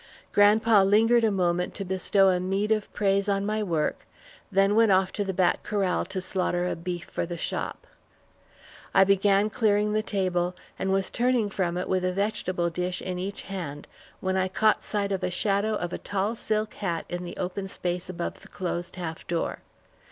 Grandpa 0.31 0.81
lingered 0.81 1.23
a 1.23 1.29
moment 1.29 1.75
to 1.75 1.85
bestow 1.85 2.29
a 2.29 2.39
meed 2.39 2.71
of 2.71 2.91
praise 2.91 3.29
on 3.29 3.45
my 3.45 3.61
work, 3.61 4.07
then 4.51 4.73
went 4.73 4.91
off 4.91 5.13
to 5.13 5.23
the 5.23 5.31
back 5.31 5.61
corral 5.61 6.05
to 6.05 6.19
slaughter 6.19 6.65
a 6.65 6.75
beef 6.75 7.03
for 7.05 7.23
the 7.23 7.37
shop. 7.37 7.85
I 8.95 9.03
began 9.03 9.51
clearing 9.51 9.93
the 9.93 10.01
table, 10.01 10.55
and 10.79 10.91
was 10.91 11.11
turning 11.11 11.51
from 11.51 11.77
it 11.77 11.87
with 11.87 12.03
a 12.03 12.13
vegetable 12.13 12.71
dish 12.71 12.99
in 13.03 13.19
each 13.19 13.43
hand 13.43 13.87
when 14.21 14.35
I 14.35 14.47
caught 14.47 14.81
sight 14.81 15.11
of 15.11 15.21
the 15.21 15.29
shadow 15.29 15.75
of 15.75 15.93
a 15.93 15.99
tall 15.99 16.35
silk 16.35 16.73
hat 16.73 17.05
in 17.07 17.23
the 17.23 17.37
open 17.37 17.67
space 17.67 18.09
above 18.09 18.39
the 18.39 18.47
closed 18.47 18.95
half 18.95 19.27
door. 19.27 19.59